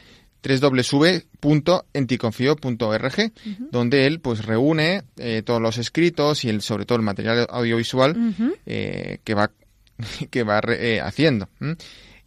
[0.43, 3.69] www.enticonfio.org, uh -huh.
[3.71, 8.17] donde él pues reúne eh, todos los escritos y el, sobre todo el material audiovisual
[8.17, 8.53] uh -huh.
[8.65, 9.51] eh, que va
[10.29, 11.47] que va eh, haciendo.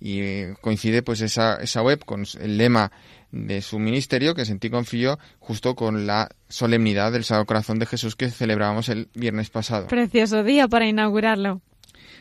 [0.00, 2.90] Y coincide pues esa, esa web con el lema
[3.32, 8.14] de su ministerio, que sentí confío, justo con la solemnidad del Sagrado Corazón de Jesús
[8.14, 9.88] que celebrábamos el viernes pasado.
[9.88, 11.60] Precioso día para inaugurarlo.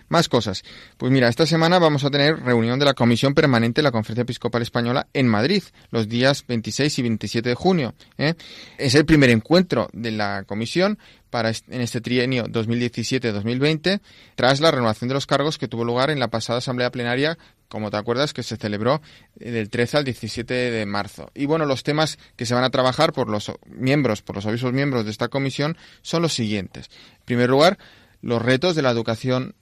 [0.07, 0.63] Más cosas.
[0.97, 4.21] Pues mira, esta semana vamos a tener reunión de la Comisión Permanente de la Conferencia
[4.21, 7.95] Episcopal Española en Madrid, los días 26 y 27 de junio.
[8.17, 8.35] ¿eh?
[8.77, 10.99] Es el primer encuentro de la comisión
[11.31, 13.99] para en este trienio 2017-2020,
[14.35, 17.37] tras la renovación de los cargos que tuvo lugar en la pasada asamblea plenaria,
[17.67, 19.01] como te acuerdas, que se celebró
[19.39, 21.31] eh, del 13 al 17 de marzo.
[21.33, 24.71] Y bueno, los temas que se van a trabajar por los miembros, por los obispos
[24.71, 26.89] miembros de esta comisión son los siguientes.
[27.19, 27.79] En primer lugar,
[28.21, 29.55] los retos de la educación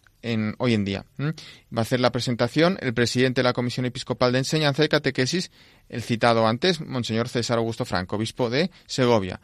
[0.58, 1.06] hoy en día.
[1.20, 1.34] Va
[1.78, 5.52] a hacer la presentación el presidente de la Comisión Episcopal de Enseñanza y Catequesis,
[5.90, 9.40] el citado antes, Monseñor César Augusto Franco, obispo de Segovia.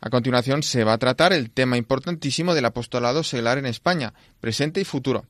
[0.00, 4.80] A continuación se va a tratar el tema importantísimo del apostolado seglar en España, presente
[4.80, 5.26] y futuro.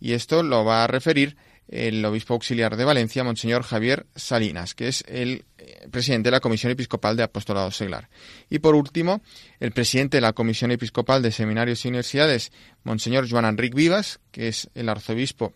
[0.00, 1.36] Y esto lo va a referir
[1.68, 6.40] el obispo auxiliar de Valencia, Monseñor Javier Salinas, que es el eh, presidente de la
[6.40, 8.08] Comisión Episcopal de Apostolado Seglar.
[8.48, 9.22] Y por último,
[9.60, 12.52] el presidente de la Comisión Episcopal de Seminarios y Universidades,
[12.84, 15.54] Monseñor Joan Enric Vivas, que es el arzobispo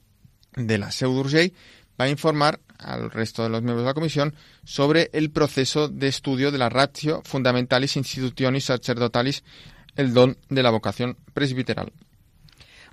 [0.57, 1.13] de la Seu
[2.01, 6.09] va a informar al resto de los miembros de la comisión sobre el proceso de
[6.09, 9.45] estudio de la ratio fundamentalis institutionis sacerdotalis,
[9.97, 11.93] el don de la vocación presbiteral.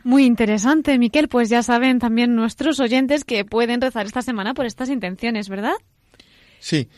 [0.03, 1.27] Muy interesante, Miquel.
[1.27, 5.75] Pues ya saben también nuestros oyentes que pueden rezar esta semana por estas intenciones, ¿verdad?
[6.59, 6.89] Sí.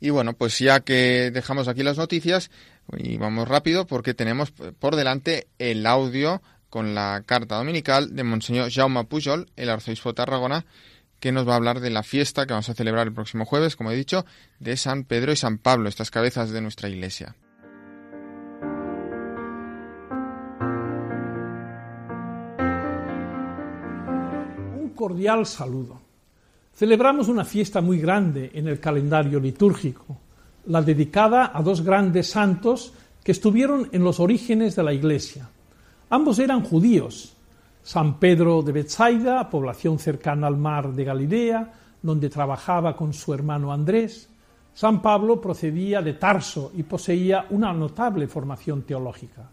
[0.00, 2.50] Y bueno, pues ya que dejamos aquí las noticias,
[2.96, 6.40] y vamos rápido porque tenemos por delante el audio
[6.70, 10.66] con la carta dominical de Monseñor Jaume Pujol, el arzobispo de Tarragona,
[11.18, 13.74] que nos va a hablar de la fiesta que vamos a celebrar el próximo jueves,
[13.74, 14.24] como he dicho,
[14.60, 17.34] de San Pedro y San Pablo, estas cabezas de nuestra iglesia.
[24.98, 26.00] Cordial saludo.
[26.74, 30.18] Celebramos una fiesta muy grande en el calendario litúrgico,
[30.66, 35.48] la dedicada a dos grandes santos que estuvieron en los orígenes de la Iglesia.
[36.10, 37.36] Ambos eran judíos,
[37.80, 43.72] San Pedro de Bethsaida, población cercana al mar de Galilea, donde trabajaba con su hermano
[43.72, 44.28] Andrés.
[44.74, 49.48] San Pablo procedía de Tarso y poseía una notable formación teológica.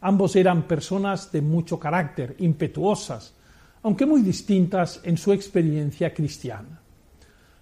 [0.00, 3.37] Ambos eran personas de mucho carácter, impetuosas,
[3.88, 6.82] aunque muy distintas en su experiencia cristiana.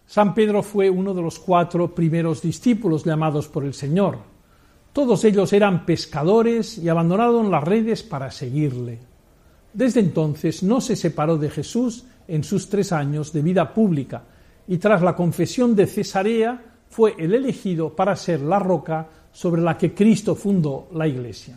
[0.09, 4.19] San Pedro fue uno de los cuatro primeros discípulos llamados por el Señor.
[4.93, 8.99] Todos ellos eran pescadores y abandonaron las redes para seguirle.
[9.73, 14.25] Desde entonces no se separó de Jesús en sus tres años de vida pública
[14.67, 19.79] y tras la confesión de Cesarea fue el elegido para ser la roca sobre la
[19.79, 21.57] que Cristo fundó la Iglesia.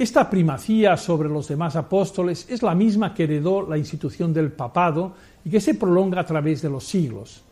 [0.00, 5.12] Esta primacía sobre los demás apóstoles es la misma que heredó la institución del papado
[5.44, 7.42] y que se prolonga a través de los siglos.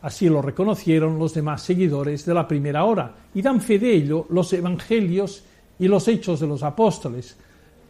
[0.00, 4.24] Así lo reconocieron los demás seguidores de la primera hora y dan fe de ello
[4.30, 5.44] los evangelios
[5.78, 7.36] y los hechos de los apóstoles,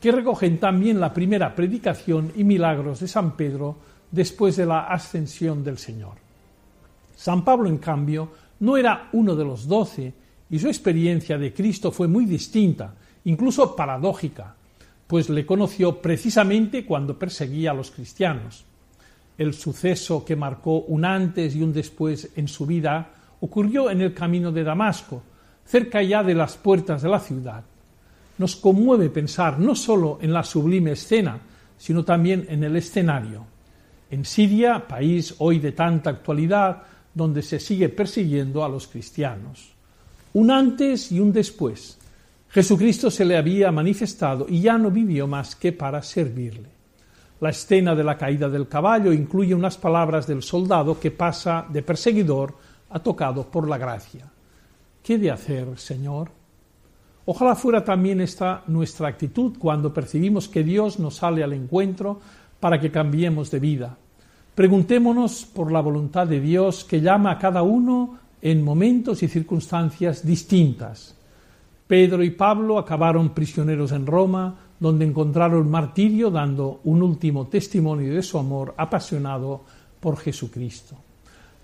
[0.01, 3.77] que recogen también la primera predicación y milagros de San Pedro
[4.11, 6.15] después de la ascensión del Señor.
[7.15, 10.13] San Pablo, en cambio, no era uno de los doce
[10.51, 14.55] y su experiencia de Cristo fue muy distinta, incluso paradójica,
[15.07, 18.65] pues le conoció precisamente cuando perseguía a los cristianos.
[19.37, 24.13] El suceso que marcó un antes y un después en su vida ocurrió en el
[24.13, 25.23] camino de Damasco,
[25.65, 27.65] cerca ya de las puertas de la ciudad
[28.39, 31.39] nos conmueve pensar no solo en la sublime escena,
[31.77, 33.45] sino también en el escenario.
[34.11, 39.73] En Siria, país hoy de tanta actualidad, donde se sigue persiguiendo a los cristianos.
[40.35, 41.98] Un antes y un después.
[42.51, 46.71] Jesucristo se le había manifestado y ya no vivió más que para servirle.
[47.41, 51.83] La escena de la caída del caballo incluye unas palabras del soldado que pasa de
[51.83, 52.57] perseguidor
[52.91, 54.31] a tocado por la gracia.
[55.03, 56.31] ¿Qué de hacer, Señor?
[57.27, 62.21] Ojalá fuera también esta nuestra actitud cuando percibimos que Dios nos sale al encuentro
[62.59, 63.97] para que cambiemos de vida.
[64.55, 70.27] Preguntémonos por la voluntad de Dios que llama a cada uno en momentos y circunstancias
[70.27, 71.18] distintas.
[71.89, 78.23] Pedro y Pablo acabaron prisioneros en Roma, donde encontraron martirio dando un último testimonio de
[78.23, 79.63] su amor apasionado
[79.99, 80.97] por Jesucristo.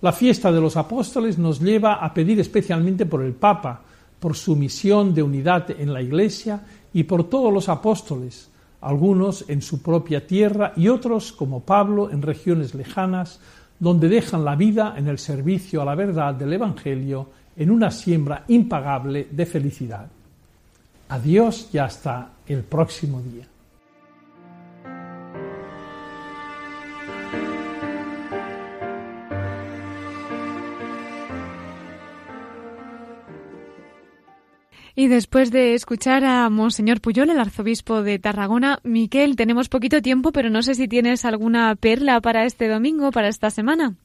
[0.00, 3.82] La fiesta de los apóstoles nos lleva a pedir especialmente por el Papa,
[4.18, 6.62] por su misión de unidad en la Iglesia
[6.94, 12.22] y por todos los apóstoles, algunos en su propia tierra y otros, como Pablo, en
[12.22, 13.40] regiones lejanas,
[13.78, 18.44] donde dejan la vida en el servicio a la verdad del Evangelio en una siembra
[18.48, 20.08] impagable de felicidad.
[21.08, 23.46] Adiós y hasta el próximo día.
[34.96, 40.30] Y después de escuchar a Monseñor Puyol, el arzobispo de Tarragona, Miquel, tenemos poquito tiempo,
[40.30, 43.96] pero no sé si tienes alguna perla para este domingo, para esta semana.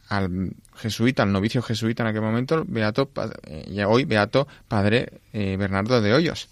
[0.08, 3.10] al jesuita, al novicio jesuita en aquel momento, beato,
[3.46, 6.48] eh, y hoy beato padre eh, Bernardo de Hoyos.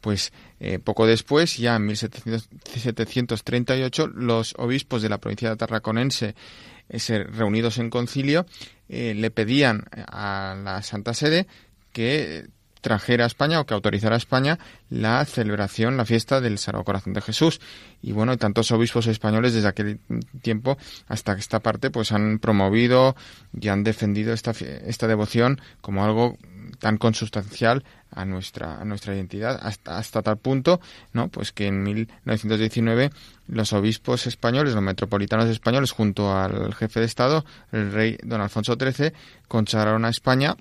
[0.00, 6.34] Pues eh, poco después, ya en 1738, los obispos de la provincia de Tarraconense,
[7.32, 8.46] reunidos en concilio,
[8.88, 11.46] le pedían a la Santa Sede
[11.92, 12.46] que
[12.84, 14.58] trajera a España o que autorizara a España
[14.90, 17.58] la celebración, la fiesta del Sagrado Corazón de Jesús.
[18.02, 20.00] Y bueno, tantos obispos españoles desde aquel
[20.42, 20.76] tiempo
[21.08, 23.16] hasta esta parte pues han promovido
[23.58, 26.36] y han defendido esta, esta devoción como algo
[26.78, 30.80] tan consustancial a nuestra a nuestra identidad hasta hasta tal punto
[31.12, 33.10] no pues que en 1919
[33.48, 38.76] los obispos españoles los metropolitanos españoles junto al jefe de estado el rey don Alfonso
[38.78, 39.12] XIII
[39.46, 40.56] consagraron a España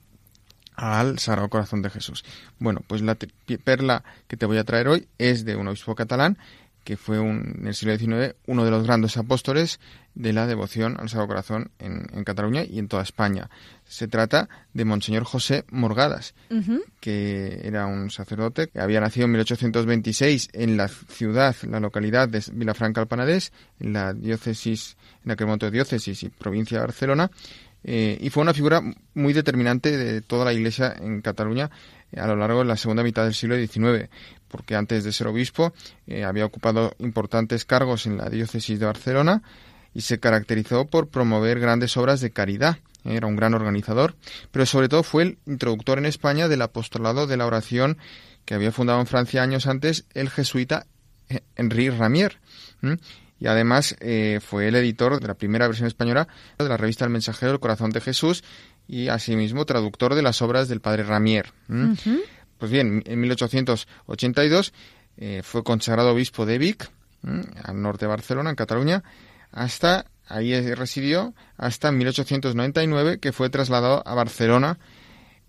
[0.75, 2.23] al Sagrado Corazón de Jesús.
[2.59, 3.15] Bueno, pues la
[3.63, 6.37] perla que te voy a traer hoy es de un obispo catalán
[6.83, 9.79] que fue un, en el siglo XIX uno de los grandes apóstoles
[10.15, 13.49] de la devoción al Sagrado Corazón en, Cataluña y en toda España.
[13.85, 16.35] Se trata de Monseñor José Morgadas,
[16.99, 22.43] que era un sacerdote que había nacido en 1826 en la ciudad, la localidad de
[22.51, 27.31] Vilafranca al Panadés, en la diócesis, en aquel momento diócesis y provincia de Barcelona,
[27.83, 28.81] eh, y fue una figura
[29.13, 31.69] muy determinante de toda la Iglesia en Cataluña
[32.11, 34.09] eh, a lo largo de la segunda mitad del siglo XIX,
[34.47, 35.73] porque antes de ser obispo
[36.07, 39.43] eh, había ocupado importantes cargos en la diócesis de Barcelona
[39.93, 42.77] y se caracterizó por promover grandes obras de caridad.
[43.03, 44.15] Era un gran organizador,
[44.51, 47.97] pero sobre todo fue el introductor en España del apostolado de la oración
[48.45, 50.87] que había fundado en Francia años antes el jesuita
[51.55, 52.39] Henri Ramier
[53.43, 57.11] y además eh, fue el editor de la primera versión española de la revista El
[57.11, 58.41] Mensajero del Corazón de Jesús
[58.87, 61.51] y asimismo traductor de las obras del padre Ramier.
[62.57, 64.73] Pues bien, en 1882
[65.17, 66.89] eh, fue consagrado obispo de Vic,
[67.21, 69.03] al norte de Barcelona, en Cataluña,
[69.51, 74.79] hasta ahí residió hasta 1899 que fue trasladado a Barcelona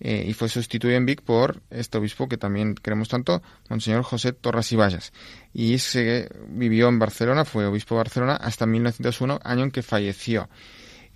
[0.06, 4.34] eh, y fue sustituido en Vic por este obispo que también queremos tanto, Monseñor José
[4.34, 5.14] Torras y Vallas.
[5.54, 10.50] Y se vivió en Barcelona, fue obispo de Barcelona hasta 1901, año en que falleció.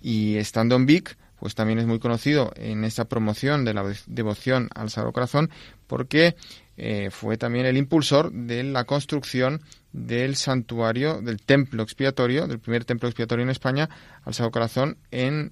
[0.01, 4.69] Y estando en Vic, pues también es muy conocido en esta promoción de la devoción
[4.73, 5.51] al Sagrado Corazón,
[5.85, 6.35] porque
[6.75, 9.61] eh, fue también el impulsor de la construcción
[9.91, 13.87] del santuario, del templo expiatorio, del primer templo expiatorio en España,
[14.23, 15.51] al Sagrado Corazón en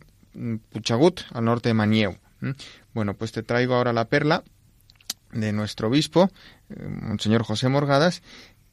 [0.71, 2.17] Puchagut, al norte de Manieu.
[2.93, 4.43] Bueno, pues te traigo ahora la perla
[5.31, 6.29] de nuestro obispo,
[6.69, 8.21] eh, Monseñor José Morgadas,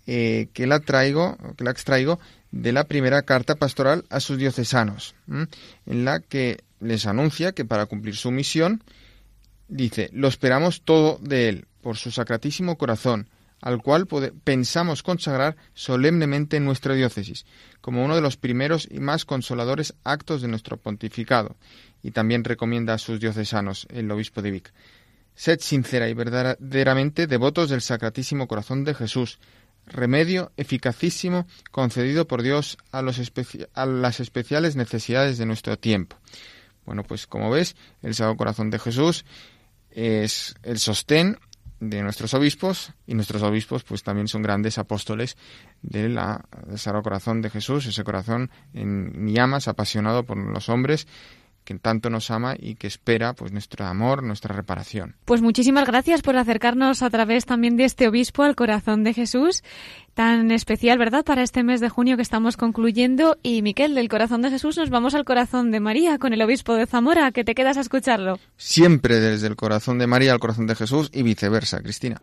[0.06, 5.14] eh, que la traigo, que la extraigo de la primera carta pastoral a sus diocesanos,
[5.86, 8.84] en la que les anuncia que para cumplir su misión,
[9.68, 13.28] dice, lo esperamos todo de él, por su sacratísimo corazón,
[13.64, 14.06] al cual
[14.44, 17.46] pensamos consagrar solemnemente en nuestra diócesis,
[17.80, 21.56] como uno de los primeros y más consoladores actos de nuestro pontificado,
[22.02, 24.74] y también recomienda a sus diocesanos, el obispo de Vic.
[25.34, 29.38] Sed sincera y verdaderamente devotos del Sacratísimo Corazón de Jesús,
[29.86, 33.18] remedio eficacísimo concedido por Dios a, los
[33.72, 36.18] a las especiales necesidades de nuestro tiempo.
[36.84, 39.24] Bueno, pues como ves, el Sagrado Corazón de Jesús
[39.90, 41.38] es el sostén
[41.91, 45.37] de nuestros obispos y nuestros obispos pues también son grandes apóstoles
[45.82, 46.45] de la,
[46.76, 51.07] Sagrado Corazón de Jesús, ese corazón en llamas, apasionado por los hombres
[51.64, 55.16] que tanto nos ama y que espera pues nuestro amor, nuestra reparación.
[55.24, 59.64] Pues muchísimas gracias por acercarnos a través también de este obispo al corazón de Jesús,
[60.14, 63.36] tan especial, ¿verdad?, para este mes de junio que estamos concluyendo.
[63.42, 66.74] Y Miquel, del corazón de Jesús nos vamos al corazón de María con el obispo
[66.74, 68.38] de Zamora, que te quedas a escucharlo.
[68.56, 72.22] Siempre desde el corazón de María al corazón de Jesús y viceversa, Cristina.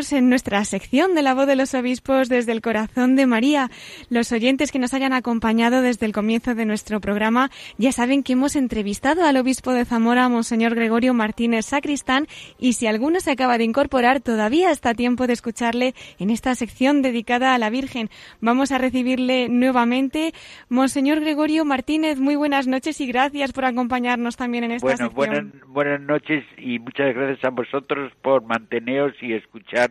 [0.00, 3.68] Estamos en nuestra sección de la voz de los obispos desde el corazón de María.
[4.08, 8.32] Los oyentes que nos hayan acompañado desde el comienzo de nuestro programa ya saben que
[8.32, 12.28] hemos entrevistado al obispo de Zamora, Monseñor Gregorio Martínez Sacristán,
[12.58, 17.02] y si alguno se acaba de incorporar, todavía está tiempo de escucharle en esta sección
[17.02, 18.08] dedicada a la Virgen.
[18.40, 20.32] Vamos a recibirle nuevamente.
[20.70, 25.14] Monseñor Gregorio Martínez, muy buenas noches y gracias por acompañarnos también en esta Bueno, sección.
[25.14, 29.89] buenas, buenas noches y muchas gracias a vosotros por manteneros y escuchar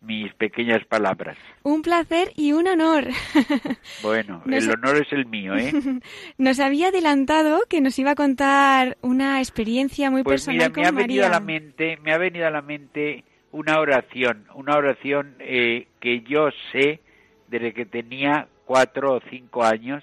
[0.00, 1.36] mis pequeñas palabras.
[1.62, 3.04] Un placer y un honor.
[4.02, 5.72] Bueno, Nos- el honor es el mío, ¿eh?
[6.38, 10.74] Nos había adelantado que nos iba a contar una experiencia muy Pues mira, personal me
[10.74, 14.76] con ha venido a la mente, me ha venido a la mente una oración, una
[14.76, 17.00] oración eh, que yo sé
[17.48, 20.02] desde que tenía cuatro o cinco años,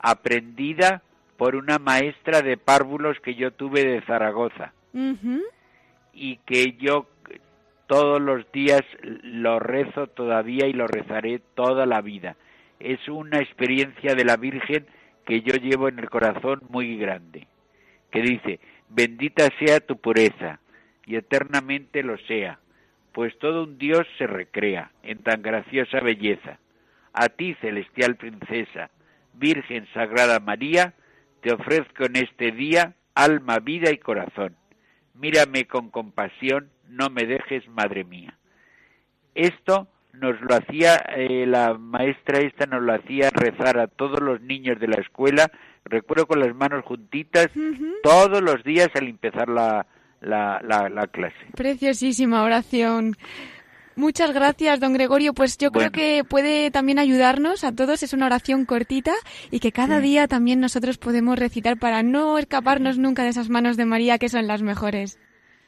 [0.00, 1.02] aprendida
[1.36, 4.72] por una maestra de párvulos que yo tuve de Zaragoza
[6.14, 7.06] y que yo
[7.86, 8.82] todos los días
[9.42, 12.36] lo rezo todavía y lo rezaré toda la vida.
[12.80, 14.86] Es una experiencia de la Virgen
[15.26, 17.46] que yo llevo en el corazón muy grande,
[18.10, 20.60] que dice, bendita sea tu pureza
[21.06, 22.60] y eternamente lo sea,
[23.12, 26.58] pues todo un Dios se recrea en tan graciosa belleza.
[27.12, 28.90] A ti, celestial princesa,
[29.34, 30.94] Virgen Sagrada María,
[31.42, 34.56] te ofrezco en este día alma, vida y corazón.
[35.14, 38.37] Mírame con compasión, no me dejes, Madre mía.
[39.38, 44.40] Esto nos lo hacía eh, la maestra esta nos lo hacía rezar a todos los
[44.40, 45.48] niños de la escuela,
[45.84, 47.46] recuerdo con las manos juntitas,
[48.02, 49.86] todos los días al empezar la,
[50.20, 51.36] la, la, la clase.
[51.54, 53.16] Preciosísima oración.
[53.94, 55.34] Muchas gracias, don Gregorio.
[55.34, 58.02] Pues yo creo que puede también ayudarnos a todos.
[58.04, 59.12] Es una oración cortita
[59.50, 63.76] y que cada día también nosotros podemos recitar para no escaparnos nunca de esas manos
[63.76, 65.18] de María que son las mejores.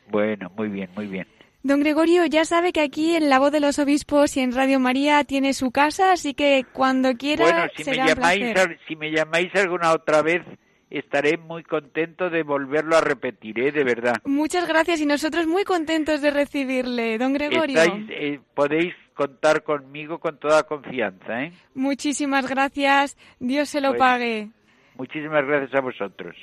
[0.08, 1.26] Bueno, muy bien, muy bien.
[1.62, 4.80] Don Gregorio ya sabe que aquí en La Voz de los Obispos y en Radio
[4.80, 8.78] María tiene su casa, así que cuando quiera Bueno, si me un llamáis, placer.
[8.88, 10.42] si me llamáis alguna otra vez,
[10.88, 13.72] estaré muy contento de volverlo a repetir, ¿eh?
[13.72, 14.14] de verdad.
[14.24, 17.78] Muchas gracias y nosotros muy contentos de recibirle, don Gregorio.
[17.78, 21.52] Estáis, eh, podéis contar conmigo con toda confianza, ¿eh?
[21.74, 23.18] Muchísimas gracias.
[23.38, 23.98] Dios se lo Bueno.
[24.04, 24.48] pague.
[24.96, 26.34] Muchísimas gracias a vosotros.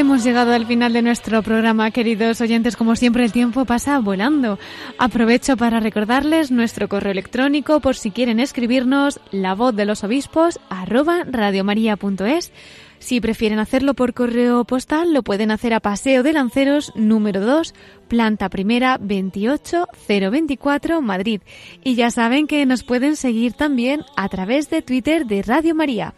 [0.00, 2.74] Hemos llegado al final de nuestro programa, queridos oyentes.
[2.74, 4.58] Como siempre, el tiempo pasa volando.
[4.96, 10.58] Aprovecho para recordarles nuestro correo electrónico por si quieren escribirnos la voz de los obispos
[10.70, 12.50] radiomaria.es.
[12.98, 17.74] Si prefieren hacerlo por correo postal, lo pueden hacer a Paseo de Lanceros número 2,
[18.08, 21.42] planta primera 28024, Madrid.
[21.84, 26.14] Y ya saben que nos pueden seguir también a través de Twitter de Radio María.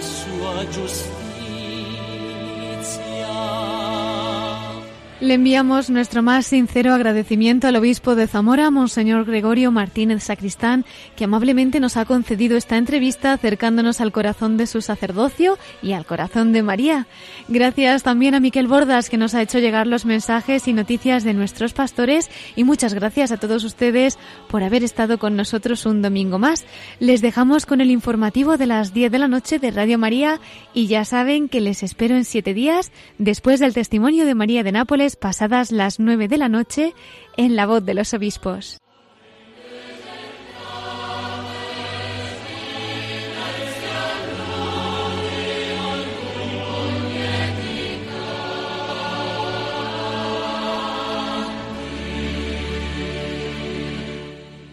[0.00, 1.23] Lui la
[5.24, 10.84] Le enviamos nuestro más sincero agradecimiento al obispo de Zamora, Monseñor Gregorio Martínez Sacristán,
[11.16, 16.04] que amablemente nos ha concedido esta entrevista acercándonos al corazón de su sacerdocio y al
[16.04, 17.06] corazón de María.
[17.48, 21.32] Gracias también a Miquel Bordas, que nos ha hecho llegar los mensajes y noticias de
[21.32, 24.18] nuestros pastores, y muchas gracias a todos ustedes
[24.50, 26.66] por haber estado con nosotros un domingo más.
[27.00, 30.38] Les dejamos con el informativo de las 10 de la noche de Radio María,
[30.74, 34.72] y ya saben que les espero en siete días después del testimonio de María de
[34.72, 36.94] Nápoles pasadas las 9 de la noche
[37.36, 38.78] en La Voz de los Obispos.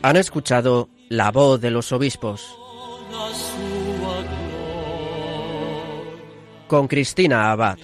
[0.03, 2.57] Han escuchado La Voz de los Obispos
[6.71, 7.77] con Cristina Abad.